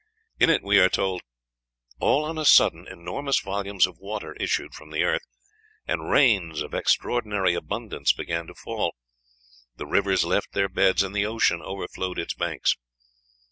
[0.39, 1.21] In it we are told,
[1.99, 5.21] "All on a sudden enormous volumes of water issued from the earth,
[5.85, 8.95] and rains of extraordinary abundance began to fall;
[9.75, 12.75] the rivers left their beds, and the ocean overflowed its banks."